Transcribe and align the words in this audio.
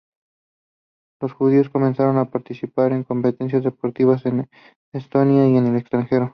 Los 1.21 1.33
judíos 1.33 1.69
comenzaron 1.69 2.17
a 2.17 2.31
participar 2.31 2.91
en 2.91 3.03
competiciones 3.03 3.63
deportivas 3.63 4.25
en 4.25 4.49
Estonia 4.95 5.47
y 5.47 5.55
en 5.57 5.67
el 5.67 5.75
extranjero. 5.75 6.29